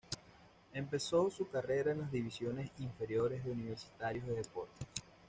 [0.73, 4.87] Empezó su carrera en las divisiones inferiores de Universitario de Deportes.